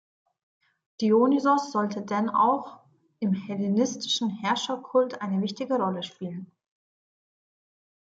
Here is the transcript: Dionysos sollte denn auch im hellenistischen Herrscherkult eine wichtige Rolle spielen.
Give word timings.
Dionysos 0.99 1.71
sollte 1.71 2.01
denn 2.01 2.27
auch 2.31 2.79
im 3.19 3.33
hellenistischen 3.35 4.31
Herrscherkult 4.31 5.21
eine 5.21 5.43
wichtige 5.43 5.75
Rolle 5.75 6.01
spielen. 6.01 6.51